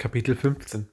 [0.00, 0.88] Kapitel 15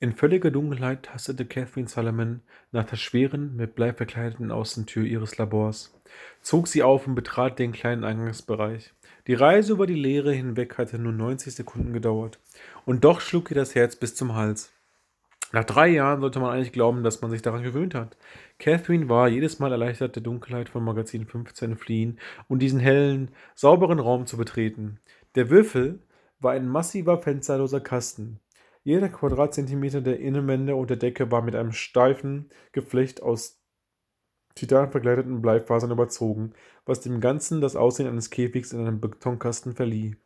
[0.00, 2.40] In völliger Dunkelheit tastete Catherine Solomon
[2.72, 5.94] nach der schweren, mit Blei verkleideten Außentür ihres Labors,
[6.40, 8.94] zog sie auf und betrat den kleinen Eingangsbereich.
[9.28, 12.40] Die Reise über die Leere hinweg hatte nur 90 Sekunden gedauert,
[12.84, 14.72] und doch schlug ihr das Herz bis zum Hals.
[15.52, 18.16] Nach drei Jahren sollte man eigentlich glauben, dass man sich daran gewöhnt hat.
[18.58, 22.18] Catherine war jedes Mal erleichtert, der Dunkelheit von Magazin 15 fliehen
[22.48, 24.98] und diesen hellen, sauberen Raum zu betreten.
[25.36, 26.00] Der Würfel
[26.42, 28.40] war ein massiver fensterloser Kasten.
[28.84, 33.62] Jeder Quadratzentimeter der Innenwände und der Decke war mit einem steifen Geflecht aus
[34.54, 36.52] Titan verkleideten Bleifasern überzogen,
[36.84, 40.16] was dem Ganzen das Aussehen eines Käfigs in einem Betonkasten verlieh.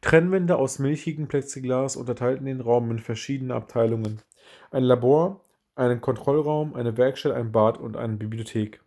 [0.00, 4.22] Trennwände aus milchigem Plexiglas unterteilten den Raum in verschiedene Abteilungen.
[4.70, 5.44] Ein Labor,
[5.76, 8.80] einen Kontrollraum, eine Werkstatt, ein Bad und eine Bibliothek.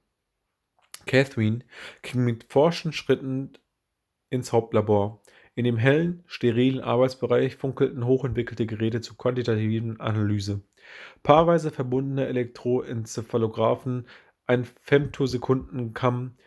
[1.05, 1.60] Catherine
[2.02, 3.54] ging mit forschen Schritten
[4.30, 5.21] ins Hauptlabor.
[5.59, 10.62] In dem hellen, sterilen Arbeitsbereich funkelten hochentwickelte Geräte zur quantitativen Analyse.
[11.21, 14.07] Paarweise verbundene Elektroencephalographen,
[14.48, 16.37] ein Femtosekundenkamm,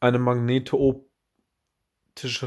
[0.00, 1.08] eine magnetooptische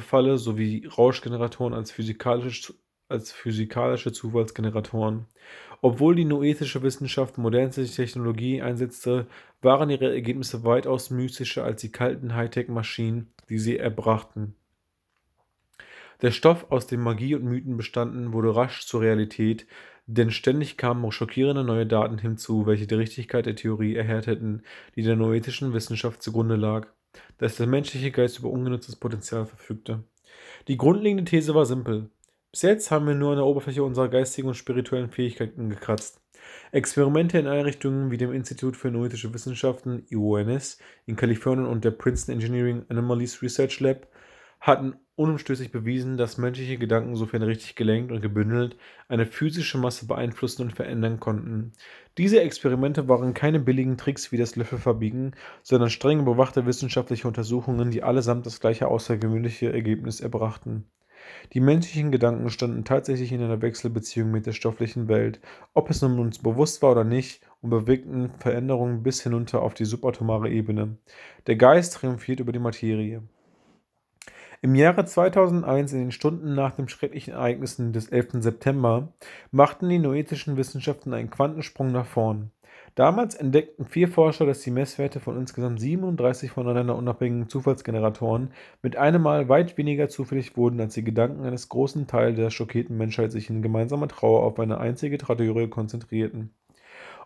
[0.02, 2.76] Falle sowie Rauschgeneratoren als physikalische,
[3.10, 5.26] als physikalische Zufallsgeneratoren.
[5.82, 9.26] Obwohl die noetische Wissenschaft modernste Technologie einsetzte,
[9.64, 14.56] waren ihre Ergebnisse weitaus mystischer als die kalten Hightech-Maschinen, die sie erbrachten.
[16.22, 19.66] Der Stoff, aus dem Magie und Mythen bestanden, wurde rasch zur Realität,
[20.06, 24.64] denn ständig kamen schockierende neue Daten hinzu, welche die Richtigkeit der Theorie erhärteten,
[24.96, 26.88] die der noetischen Wissenschaft zugrunde lag,
[27.38, 30.04] dass der menschliche Geist über ungenutztes Potenzial verfügte.
[30.68, 32.10] Die grundlegende These war simpel.
[32.52, 36.22] Bis jetzt haben wir nur an der Oberfläche unserer geistigen und spirituellen Fähigkeiten gekratzt.
[36.72, 42.36] Experimente in Einrichtungen wie dem Institut für Noetische Wissenschaften IONS in Kalifornien und der Princeton
[42.36, 44.08] Engineering Anomalies Research Lab
[44.60, 48.76] hatten unumstößlich bewiesen, dass menschliche Gedanken, sofern richtig gelenkt und gebündelt,
[49.08, 51.74] eine physische Masse beeinflussen und verändern konnten.
[52.18, 58.04] Diese Experimente waren keine billigen Tricks wie das Löffelverbiegen, sondern streng bewachte wissenschaftliche Untersuchungen, die
[58.04, 60.86] allesamt das gleiche außergewöhnliche Ergebnis erbrachten.
[61.54, 65.40] Die menschlichen Gedanken standen tatsächlich in einer Wechselbeziehung mit der stofflichen Welt,
[65.74, 69.86] ob es nun uns bewusst war oder nicht, und bewirkten Veränderungen bis hinunter auf die
[69.86, 70.98] subatomare Ebene.
[71.48, 73.22] Der Geist triumphiert über die Materie.
[74.64, 78.44] Im Jahre 2001, in den Stunden nach den schrecklichen Ereignissen des 11.
[78.44, 79.12] September,
[79.50, 82.52] machten die noetischen Wissenschaften einen Quantensprung nach vorn.
[82.94, 89.24] Damals entdeckten vier Forscher, dass die Messwerte von insgesamt 37 voneinander unabhängigen Zufallsgeneratoren mit einem
[89.24, 93.50] Mal weit weniger zufällig wurden, als die Gedanken eines großen Teils der schockierten Menschheit sich
[93.50, 96.54] in gemeinsamer Trauer auf eine einzige Tragödie konzentrierten.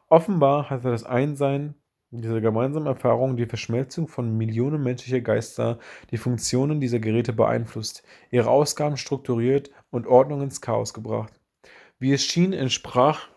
[0.08, 1.76] Offenbar hatte das Einsein
[2.22, 5.80] diese gemeinsame Erfahrung, die Verschmelzung von Millionen menschlicher Geister,
[6.12, 11.34] die Funktionen dieser Geräte beeinflusst, ihre Ausgaben strukturiert und Ordnung ins Chaos gebracht.
[12.00, 13.30] Wie es schien, entsprach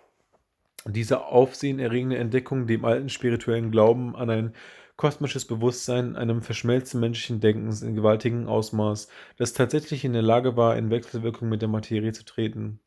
[0.85, 4.55] diese aufsehenerregende Entdeckung dem alten spirituellen Glauben an ein
[4.99, 10.77] kosmisches Bewusstsein, einem Verschmelzen menschlichen Denkens in gewaltigem Ausmaß, das tatsächlich in der Lage war,
[10.77, 12.81] in Wechselwirkung mit der Materie zu treten.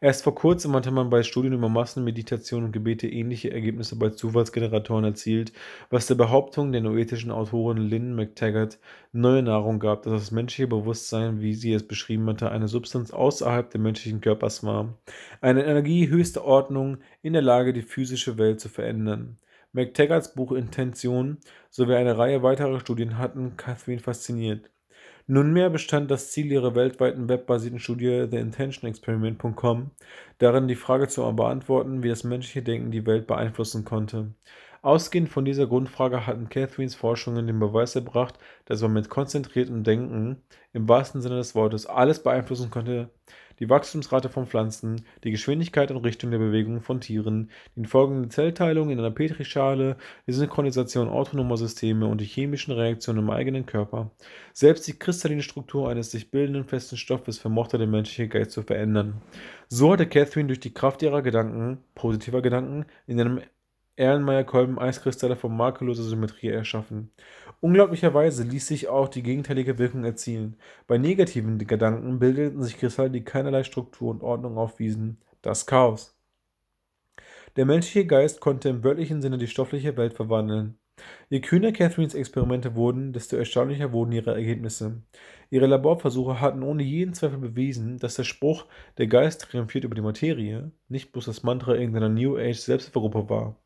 [0.00, 5.04] Erst vor kurzem hatte man bei Studien über Massenmeditation und Gebete ähnliche Ergebnisse bei Zufallsgeneratoren
[5.04, 5.52] erzielt,
[5.90, 8.78] was der Behauptung der noetischen Autorin Lynn McTaggart
[9.10, 13.68] neue Nahrung gab, dass das menschliche Bewusstsein, wie sie es beschrieben hatte, eine Substanz außerhalb
[13.70, 14.94] des menschlichen Körpers war,
[15.40, 19.38] eine Energie höchster Ordnung in der Lage, die physische Welt zu verändern.
[19.76, 21.36] McTaggarts Buch Intention
[21.68, 24.70] sowie eine Reihe weiterer Studien hatten Catherine fasziniert.
[25.26, 29.90] Nunmehr bestand das Ziel ihrer weltweiten webbasierten Studie TheIntentionExperiment.com
[30.38, 34.32] darin, die Frage zu beantworten, wie das menschliche Denken die Welt beeinflussen konnte.
[34.80, 40.42] Ausgehend von dieser Grundfrage hatten Catherines Forschungen den Beweis erbracht, dass man mit konzentriertem Denken
[40.72, 43.10] im wahrsten Sinne des Wortes alles beeinflussen konnte,
[43.58, 48.90] die Wachstumsrate von Pflanzen, die Geschwindigkeit und Richtung der Bewegung von Tieren, die folgende Zellteilung
[48.90, 49.96] in einer Petrischale,
[50.26, 54.10] die Synchronisation autonomer Systeme und die chemischen Reaktionen im eigenen Körper.
[54.52, 59.22] Selbst die kristalline Struktur eines sich bildenden festen Stoffes vermochte der menschliche Geist zu verändern.
[59.68, 63.40] So hatte Catherine durch die Kraft ihrer Gedanken, positiver Gedanken, in einem
[63.96, 67.10] Erlenmeyer-Kolben Eiskristalle von makelloser Symmetrie erschaffen.
[67.60, 70.56] Unglaublicherweise ließ sich auch die gegenteilige Wirkung erzielen.
[70.86, 75.18] Bei negativen Gedanken bildeten sich Kristalle, die keinerlei Struktur und Ordnung aufwiesen.
[75.42, 76.16] Das Chaos.
[77.56, 80.78] Der menschliche Geist konnte im wörtlichen Sinne die stoffliche Welt verwandeln.
[81.28, 85.02] Je kühner Catherines Experimente wurden, desto erstaunlicher wurden ihre Ergebnisse.
[85.50, 88.66] Ihre Laborversuche hatten ohne jeden Zweifel bewiesen, dass der Spruch
[88.98, 93.56] „Der Geist triumphiert über die Materie“ nicht bloß das Mantra irgendeiner New Age Selbsthilfegruppe war.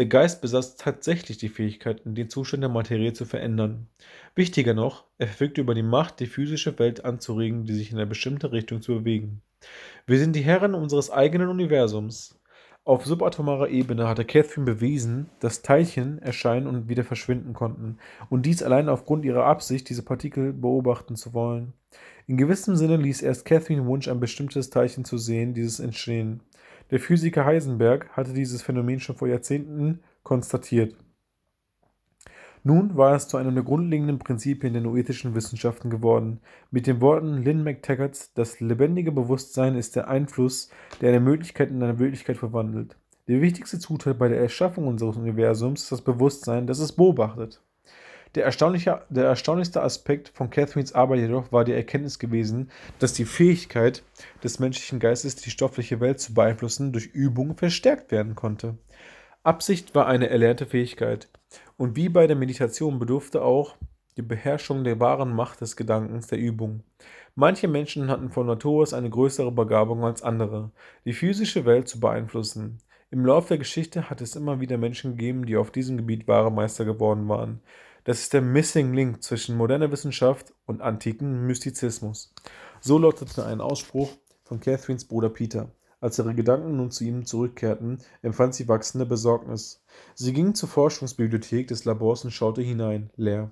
[0.00, 3.86] Der Geist besaß tatsächlich die Fähigkeit, den Zustand der Materie zu verändern.
[4.34, 8.06] Wichtiger noch, er verfügte über die Macht, die physische Welt anzuregen, die sich in eine
[8.06, 9.42] bestimmte Richtung zu bewegen
[10.06, 12.40] Wir sind die Herren unseres eigenen Universums.
[12.86, 17.98] Auf subatomarer Ebene hatte Catherine bewiesen, dass Teilchen erscheinen und wieder verschwinden konnten,
[18.30, 21.74] und dies allein aufgrund ihrer Absicht, diese Partikel beobachten zu wollen.
[22.26, 26.40] In gewissem Sinne ließ erst Catherine Wunsch, ein bestimmtes Teilchen zu sehen, dieses entstehen.
[26.90, 30.96] Der Physiker Heisenberg hatte dieses Phänomen schon vor Jahrzehnten konstatiert.
[32.62, 36.40] Nun war es zu einem der grundlegenden Prinzipien der noetischen Wissenschaften geworden.
[36.70, 40.68] Mit den Worten Lynn McTaggarts, das lebendige Bewusstsein ist der Einfluss,
[41.00, 42.96] der eine Möglichkeit in eine Wirklichkeit verwandelt.
[43.28, 47.62] Die wichtigste Zutat bei der Erschaffung unseres Universums ist das Bewusstsein, das es beobachtet.
[48.36, 53.24] Der, erstaunliche, der erstaunlichste Aspekt von Catherines Arbeit jedoch war die Erkenntnis gewesen, dass die
[53.24, 54.04] Fähigkeit
[54.44, 58.78] des menschlichen Geistes, die stoffliche Welt zu beeinflussen, durch Übung verstärkt werden konnte.
[59.42, 61.28] Absicht war eine erlernte Fähigkeit.
[61.76, 63.76] Und wie bei der Meditation bedurfte auch
[64.16, 66.84] die Beherrschung der wahren Macht des Gedankens der Übung.
[67.34, 70.70] Manche Menschen hatten von Natur aus eine größere Begabung als andere,
[71.04, 72.78] die physische Welt zu beeinflussen.
[73.10, 76.52] Im Lauf der Geschichte hat es immer wieder Menschen gegeben, die auf diesem Gebiet wahre
[76.52, 77.60] Meister geworden waren.
[78.04, 82.32] Das ist der Missing Link zwischen moderner Wissenschaft und antiken Mystizismus.
[82.80, 84.10] So lautete ein Ausspruch
[84.42, 85.70] von Catherines Bruder Peter.
[86.00, 89.84] Als ihre Gedanken nun zu ihm zurückkehrten, empfand sie wachsende Besorgnis.
[90.14, 93.50] Sie ging zur Forschungsbibliothek des Labors und schaute hinein, leer.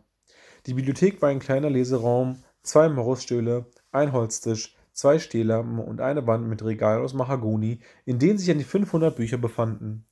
[0.65, 6.49] Die Bibliothek war ein kleiner Leseraum, zwei Morosstühle, ein Holztisch, zwei Stehlampen und eine Wand
[6.49, 10.07] mit Regalen aus Mahagoni, in denen sich an die 500 Bücher befanden.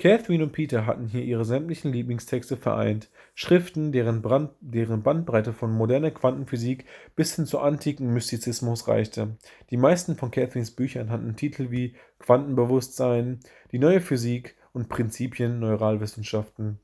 [0.00, 5.70] Catherine und Peter hatten hier ihre sämtlichen Lieblingstexte vereint, Schriften, deren, Brand, deren Bandbreite von
[5.72, 6.86] moderner Quantenphysik
[7.16, 9.36] bis hin zu antiken Mystizismus reichte.
[9.68, 13.40] Die meisten von Catherines Büchern hatten Titel wie Quantenbewusstsein,
[13.72, 16.80] die neue Physik und Prinzipien Neuralwissenschaften.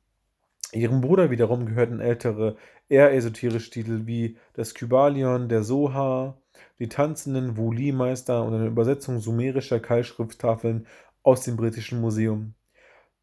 [0.73, 2.59] Ihrem Bruder wiederum gehörten ältere,
[2.91, 6.37] eher esoterische Titel wie das Kybalion, der Soha,
[6.79, 10.87] die tanzenden Wuli-Meister und eine Übersetzung sumerischer Keilschrifttafeln
[11.23, 12.53] aus dem Britischen Museum.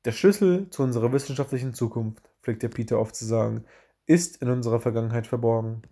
[0.06, 3.64] Der Schlüssel zu unserer wissenschaftlichen Zukunft, pflegt der Peter oft zu sagen,
[4.06, 5.84] ist in unserer Vergangenheit verborgen.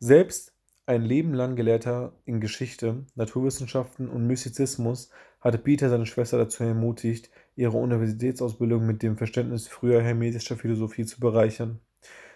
[0.00, 0.54] Selbst
[0.86, 5.10] ein Leben lang Gelehrter in Geschichte, Naturwissenschaften und Mystizismus
[5.40, 11.20] hatte Peter seine Schwester dazu ermutigt, ihre Universitätsausbildung mit dem Verständnis früher hermetischer Philosophie zu
[11.20, 11.80] bereichern.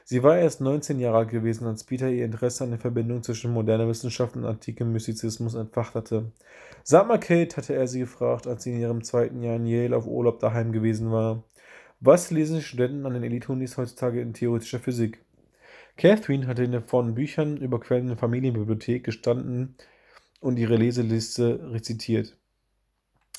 [0.09, 3.53] Sie war erst 19 Jahre alt gewesen, als Peter ihr Interesse an der Verbindung zwischen
[3.53, 6.31] moderner Wissenschaft und antikem Mystizismus entfacht hatte.
[6.85, 9.97] Sag mal, Kate, hatte er sie gefragt, als sie in ihrem zweiten Jahr in Yale
[9.97, 11.43] auf Urlaub daheim gewesen war.
[11.99, 15.25] Was lesen Studenten an den Elite-Unis heutzutage in theoretischer Physik?
[15.97, 19.75] Catherine hatte in den von Büchern überquellenden Familienbibliothek gestanden
[20.39, 22.37] und ihre Leseliste rezitiert.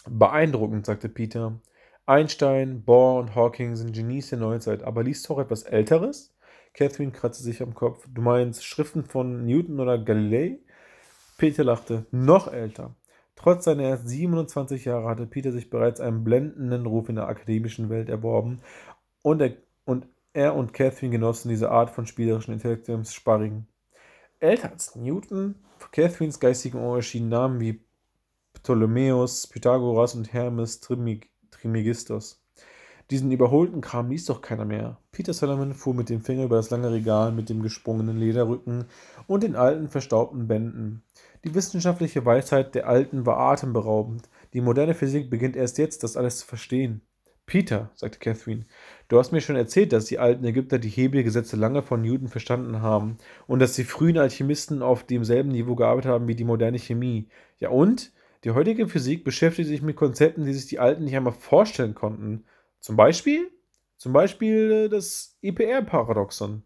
[0.06, 1.62] Beeindruckend, sagte Peter.
[2.06, 6.34] Einstein, Bohr und Hawking sind Genies der Neuzeit, aber liest doch etwas Älteres?
[6.78, 8.08] Catherine kratzte sich am Kopf.
[8.14, 10.60] Du meinst Schriften von Newton oder Galilei?
[11.38, 12.06] Peter lachte.
[12.12, 12.96] Noch älter.
[13.36, 17.90] Trotz seiner erst 27 Jahre hatte Peter sich bereits einen blendenden Ruf in der akademischen
[17.90, 18.62] Welt erworben
[19.24, 19.54] und er
[19.86, 23.66] und, er und Catherine genossen diese Art von spielerischen intellektuellem Sparring.
[24.40, 25.56] Älter als Newton?
[25.80, 27.84] Für Catherines geistigen Ohr erschienen Namen wie
[28.54, 32.44] Ptolemäus, Pythagoras und Hermes Trismegistos.
[33.09, 34.98] Diesen überholten Kram liest doch keiner mehr.
[35.13, 38.86] Peter Solomon fuhr mit dem Finger über das lange Regal mit dem gesprungenen Lederrücken
[39.27, 41.04] und den alten, verstaubten Bänden.
[41.45, 44.27] Die wissenschaftliche Weisheit der Alten war atemberaubend.
[44.54, 47.02] Die moderne Physik beginnt erst jetzt, das alles zu verstehen.
[47.45, 48.66] Peter, sagte Catherine,
[49.07, 52.81] du hast mir schon erzählt, dass die alten Ägypter die Hebelgesetze lange von Newton verstanden
[52.81, 57.30] haben und dass die frühen Alchemisten auf demselben Niveau gearbeitet haben wie die moderne Chemie.
[57.57, 58.11] Ja und?
[58.44, 62.44] Die heutige Physik beschäftigt sich mit Konzepten, die sich die Alten nicht einmal vorstellen konnten.
[62.80, 63.52] Zum Beispiel?
[63.98, 66.64] Zum Beispiel äh, das EPR-Paradoxon.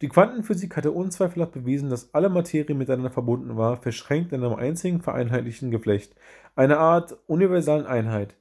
[0.00, 5.00] Die Quantenphysik hatte unzweifelhaft bewiesen, dass alle Materie miteinander verbunden war, verschränkt in einem einzigen
[5.00, 6.14] vereinheitlichten Geflecht.
[6.56, 8.36] Eine Art universalen Einheit.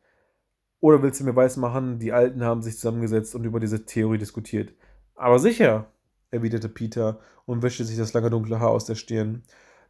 [0.79, 4.74] Oder willst du mir weismachen, die Alten haben sich zusammengesetzt und über diese Theorie diskutiert?
[5.15, 5.88] Aber sicher,
[6.31, 9.43] erwiderte Peter und wischte sich das lange dunkle Haar aus der Stirn.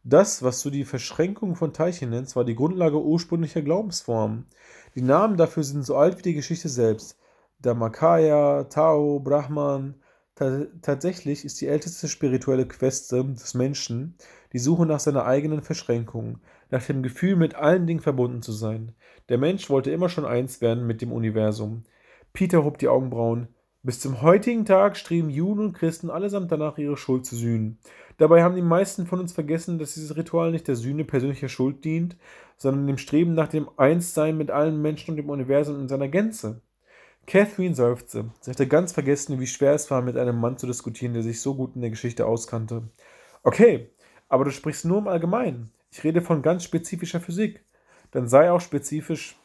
[0.04, 4.46] Das, was du die Verschränkung von Teilchen nennst, war die Grundlage ursprünglicher Glaubensformen.
[4.94, 7.18] Die Namen dafür sind so alt wie die Geschichte selbst.
[7.60, 9.96] Dharmakaya, Tao, Brahman.
[10.34, 14.16] Ta tatsächlich ist die älteste spirituelle Queste des Menschen
[14.52, 16.38] die Suche nach seiner eigenen Verschränkung,
[16.70, 18.94] nach dem Gefühl, mit allen Dingen verbunden zu sein.
[19.28, 21.82] Der Mensch wollte immer schon eins werden mit dem Universum.
[22.32, 23.48] Peter hob die Augenbrauen.
[23.86, 27.76] Bis zum heutigen Tag streben Juden und Christen allesamt danach, ihre Schuld zu sühnen.
[28.16, 31.84] Dabei haben die meisten von uns vergessen, dass dieses Ritual nicht der Sühne persönlicher Schuld
[31.84, 32.16] dient,
[32.56, 36.62] sondern dem Streben nach dem Einssein mit allen Menschen und dem Universum in seiner Gänze.
[37.26, 38.30] Catherine seufzte.
[38.40, 41.42] Sie hatte ganz vergessen, wie schwer es war, mit einem Mann zu diskutieren, der sich
[41.42, 42.84] so gut in der Geschichte auskannte.
[43.42, 43.90] Okay,
[44.30, 45.72] aber du sprichst nur im Allgemeinen.
[45.92, 47.62] Ich rede von ganz spezifischer Physik.
[48.12, 49.36] Dann sei auch spezifisch.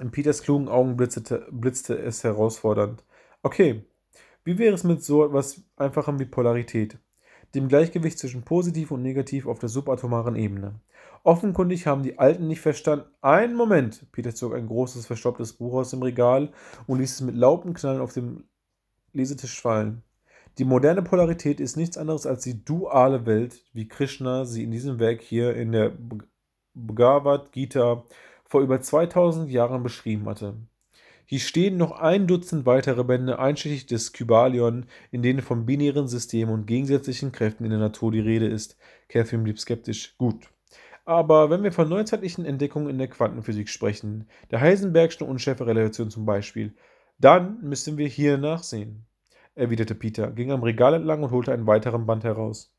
[0.00, 3.02] In Peters klugen Augen blitzte, blitzte es herausfordernd.
[3.44, 3.84] Okay,
[4.44, 6.98] wie wäre es mit so etwas Einfachem wie Polarität?
[7.56, 10.80] Dem Gleichgewicht zwischen positiv und negativ auf der subatomaren Ebene.
[11.24, 13.06] Offenkundig haben die Alten nicht verstanden.
[13.20, 14.06] Einen Moment!
[14.12, 16.52] Peter zog ein großes, verstaubtes Buch aus dem Regal
[16.86, 18.44] und ließ es mit lauten Knallen auf dem
[19.12, 20.02] Lesetisch fallen.
[20.58, 25.00] Die moderne Polarität ist nichts anderes als die duale Welt, wie Krishna sie in diesem
[25.00, 25.92] Werk hier in der
[26.74, 28.04] Bhagavad Gita
[28.44, 30.54] vor über 2000 Jahren beschrieben hatte.
[31.24, 36.52] Hier stehen noch ein Dutzend weitere Bände einschließlich des Kybalion, in denen von binären Systemen
[36.52, 38.76] und gegensätzlichen Kräften in der Natur die Rede ist.
[39.08, 40.16] Catherine blieb skeptisch.
[40.18, 40.48] Gut.
[41.04, 46.74] Aber wenn wir von neuzeitlichen Entdeckungen in der Quantenphysik sprechen, der Heisenbergschen Unschärferelation zum Beispiel,
[47.18, 49.06] dann müssen wir hier nachsehen,
[49.54, 52.74] erwiderte Peter, ging am Regal entlang und holte einen weiteren Band heraus.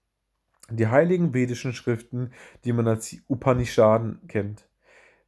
[0.69, 2.31] Die heiligen vedischen Schriften,
[2.63, 4.65] die man als Upanishaden kennt.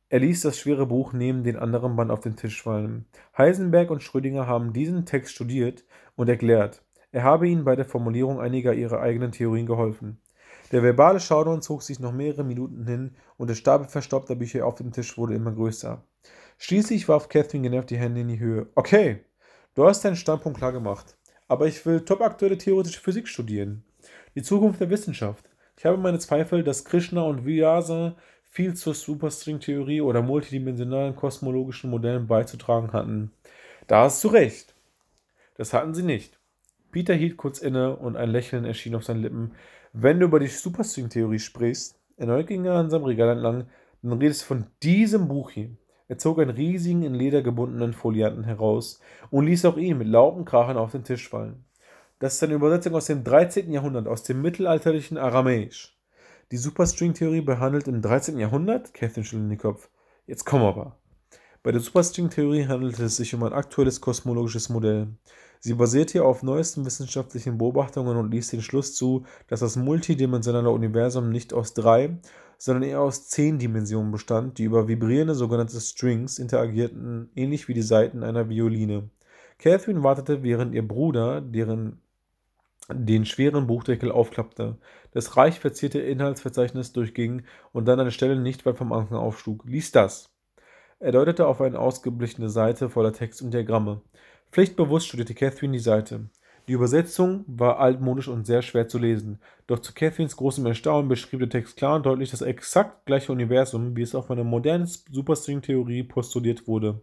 [0.10, 3.06] Er ließ das schwere Buch neben den anderen Band auf den Tisch fallen.
[3.38, 5.84] Heisenberg und Schrödinger haben diesen Text studiert
[6.16, 6.84] und erklärt.
[7.12, 10.20] Er habe ihnen bei der Formulierung einiger ihrer eigenen Theorien geholfen.
[10.72, 14.76] Der verbale Showdown zog sich noch mehrere Minuten hin und der Stapel verstaubter Bücher auf
[14.76, 16.04] dem Tisch wurde immer größer.
[16.58, 18.68] Schließlich warf Catherine genervt die Hände in die Höhe.
[18.76, 19.26] Okay,
[19.74, 21.18] du hast deinen Standpunkt klar gemacht.
[21.48, 23.84] Aber ich will topaktuelle theoretische Physik studieren.
[24.36, 25.50] Die Zukunft der Wissenschaft.
[25.78, 28.16] Ich habe meine Zweifel, dass Krishna und Vyasa
[28.56, 33.34] viel zur Superstring-Theorie oder multidimensionalen kosmologischen Modellen beizutragen hatten.
[33.88, 34.74] Da hast du recht.
[35.58, 36.40] Das hatten sie nicht.
[36.90, 39.52] Peter hielt kurz inne und ein Lächeln erschien auf seinen Lippen.
[39.92, 43.68] Wenn du über die Superstring-Theorie sprichst, erneut ging er an seinem Regal entlang,
[44.02, 45.72] dann redest du von diesem Buch hier.
[46.08, 50.46] Er zog einen riesigen, in Leder gebundenen Folianten heraus und ließ auch ihn mit lauten
[50.46, 51.66] Krachen auf den Tisch fallen.
[52.20, 53.70] Das ist eine Übersetzung aus dem 13.
[53.70, 55.95] Jahrhundert, aus dem mittelalterlichen Aramäisch.
[56.52, 58.38] Die Superstring-Theorie behandelt im 13.
[58.38, 58.94] Jahrhundert?
[58.94, 59.90] Catherine schüttelt den Kopf.
[60.28, 60.96] Jetzt komm aber.
[61.64, 65.08] Bei der Superstring-Theorie handelt es sich um ein aktuelles kosmologisches Modell.
[65.60, 70.70] Sie basiert hier auf neuesten wissenschaftlichen Beobachtungen und ließ den Schluss zu, dass das multidimensionale
[70.70, 72.20] Universum nicht aus drei,
[72.60, 77.82] sondern eher aus zehn Dimensionen bestand, die über vibrierende sogenannte Strings interagierten, ähnlich wie die
[77.82, 79.10] Saiten einer Violine.
[79.58, 82.02] Catherine wartete, während ihr Bruder, deren
[82.92, 84.78] den schweren Buchdeckel aufklappte,
[85.12, 89.64] das reich verzierte Inhaltsverzeichnis durchging und dann eine Stelle nicht weit vom Anfang aufschlug.
[89.66, 90.30] Lies das.
[91.00, 94.02] Er deutete auf eine ausgeblichene Seite voller Text und Diagramme.
[94.52, 96.30] Pflichtbewusst studierte Catherine die Seite.
[96.68, 101.40] Die Übersetzung war altmodisch und sehr schwer zu lesen, doch zu Catherines großem Erstaunen beschrieb
[101.40, 106.04] der Text klar und deutlich das exakt gleiche Universum, wie es auf einer modernen Superstring-Theorie
[106.04, 107.02] postuliert wurde.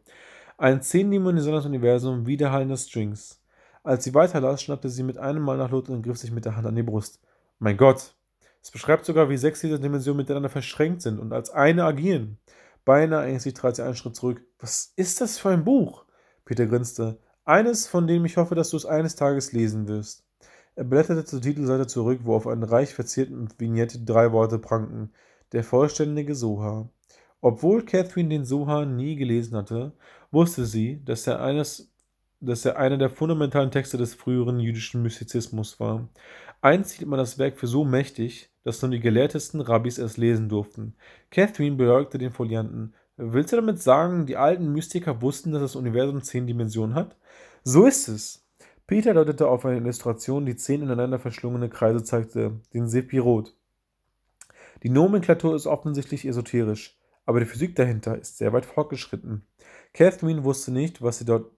[0.58, 3.41] Ein zehndimensionales Universum widerhallender Strings.
[3.84, 6.56] Als sie weiterlas, schnappte sie mit einem Mal nach Luft und griff sich mit der
[6.56, 7.20] Hand an die Brust.
[7.58, 8.14] Mein Gott!
[8.62, 12.38] Es beschreibt sogar, wie sechs dieser Dimensionen miteinander verschränkt sind und als eine agieren.
[12.84, 14.42] Beinahe ängstlich trat sie einen Schritt zurück.
[14.60, 16.04] Was ist das für ein Buch?
[16.44, 17.18] Peter grinste.
[17.44, 20.24] Eines, von dem ich hoffe, dass du es eines Tages lesen wirst.
[20.76, 25.12] Er blätterte zur Titelseite zurück, wo auf einer reich verzierten Vignette drei Worte prangten.
[25.50, 26.88] Der vollständige Soha.
[27.40, 29.92] Obwohl Catherine den Soha nie gelesen hatte,
[30.30, 31.91] wusste sie, dass er eines
[32.42, 36.08] dass er einer der fundamentalen Texte des früheren jüdischen Mystizismus war.
[36.60, 40.48] Einst hielt man das Werk für so mächtig, dass nur die gelehrtesten Rabbis es lesen
[40.48, 40.94] durften.
[41.30, 42.94] Catherine beäugte den Folianten.
[43.16, 47.16] Willst du damit sagen, die alten Mystiker wussten, dass das Universum zehn Dimensionen hat?
[47.62, 48.44] So ist es.
[48.86, 53.54] Peter deutete auf eine Illustration, die zehn ineinander verschlungene Kreise zeigte, den Sepirot.
[54.82, 59.46] Die Nomenklatur ist offensichtlich esoterisch, aber die Physik dahinter ist sehr weit fortgeschritten.
[59.94, 61.52] Catherine wusste nicht, was sie dort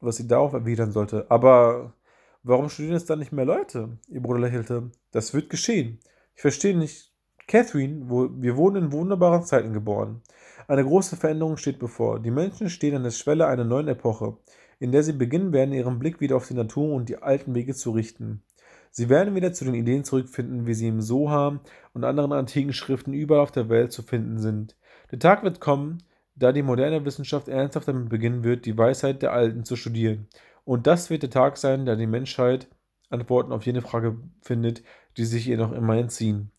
[0.00, 1.26] was sie darauf erwidern sollte.
[1.30, 1.94] Aber
[2.42, 3.98] warum studieren es dann nicht mehr Leute?
[4.08, 4.90] Ihr Bruder lächelte.
[5.12, 6.00] Das wird geschehen.
[6.34, 7.12] Ich verstehe nicht.
[7.46, 10.22] Catherine, wo, wir wurden in wunderbaren Zeiten geboren.
[10.68, 12.20] Eine große Veränderung steht bevor.
[12.20, 14.36] Die Menschen stehen an der Schwelle einer neuen Epoche,
[14.78, 17.74] in der sie beginnen werden, ihren Blick wieder auf die Natur und die alten Wege
[17.74, 18.44] zu richten.
[18.92, 21.60] Sie werden wieder zu den Ideen zurückfinden, wie sie im Soha
[21.92, 24.76] und anderen antiken Schriften überall auf der Welt zu finden sind.
[25.10, 25.98] Der Tag wird kommen,
[26.34, 30.28] da die moderne Wissenschaft ernsthaft damit beginnen wird, die Weisheit der Alten zu studieren.
[30.64, 32.68] Und das wird der Tag sein, da die Menschheit
[33.10, 34.82] Antworten auf jene Frage findet,
[35.16, 36.52] die sich ihr noch immer entziehen.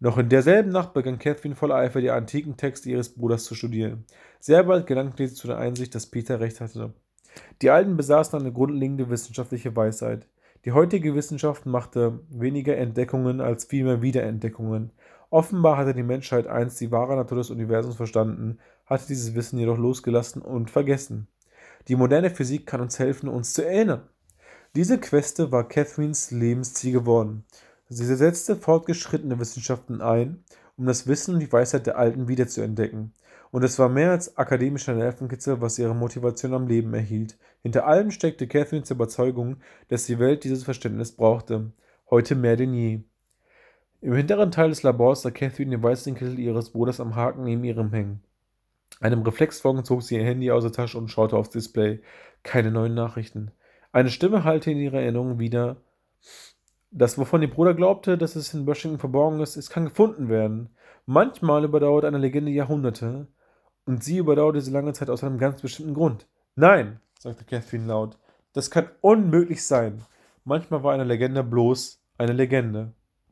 [0.00, 4.04] Noch in derselben Nacht begann Catherine voller Eifer die antiken Texte ihres Bruders zu studieren.
[4.40, 6.92] Sehr bald gelangte sie zu der Einsicht, dass Peter recht hatte.
[7.62, 10.26] Die Alten besaßen eine grundlegende wissenschaftliche Weisheit.
[10.64, 14.92] Die heutige Wissenschaft machte weniger Entdeckungen als vielmehr Wiederentdeckungen.
[15.28, 19.78] Offenbar hatte die Menschheit einst die wahre Natur des Universums verstanden hatte dieses Wissen jedoch
[19.78, 21.26] losgelassen und vergessen.
[21.88, 24.08] Die moderne Physik kann uns helfen, uns zu erinnern.
[24.76, 27.44] Diese Queste war Catherines Lebensziel geworden.
[27.88, 30.44] Sie setzte fortgeschrittene Wissenschaften ein,
[30.76, 33.12] um das Wissen und die Weisheit der Alten wiederzuentdecken.
[33.52, 37.36] Und es war mehr als akademischer Nervenkitzel, was ihre Motivation am Leben erhielt.
[37.60, 41.70] Hinter allem steckte Catherines Überzeugung, dass die Welt dieses Verständnis brauchte.
[42.08, 43.00] Heute mehr denn je.
[44.00, 47.62] Im hinteren Teil des Labors sah Catherine den weißen Kittel ihres Bruders am Haken neben
[47.62, 48.22] ihrem hängen.
[49.00, 52.00] Einem Reflexfolgen zog sie ihr Handy aus der Tasche und schaute aufs Display.
[52.42, 53.50] Keine neuen Nachrichten.
[53.92, 55.76] Eine Stimme hallte in ihrer Erinnerung wieder.
[56.90, 60.70] Das, wovon ihr Bruder glaubte, dass es in Washington verborgen ist, es kann gefunden werden.
[61.04, 63.26] Manchmal überdauert eine Legende Jahrhunderte.
[63.84, 66.26] Und sie überdauerte sie lange Zeit aus einem ganz bestimmten Grund.
[66.54, 68.18] Nein, sagte Catherine laut.
[68.52, 70.02] Das kann unmöglich sein.
[70.44, 72.92] Manchmal war eine Legende bloß eine Legende.